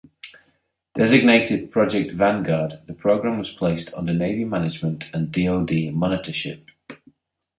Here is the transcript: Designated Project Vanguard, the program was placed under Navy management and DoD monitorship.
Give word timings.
Designated 0.95 1.69
Project 1.71 2.11
Vanguard, 2.13 2.79
the 2.87 2.93
program 2.95 3.37
was 3.37 3.53
placed 3.53 3.93
under 3.93 4.15
Navy 4.15 4.43
management 4.45 5.05
and 5.13 5.31
DoD 5.31 5.93
monitorship. 5.93 6.71